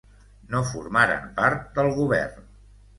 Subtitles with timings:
[0.53, 2.53] No formaren part del govern.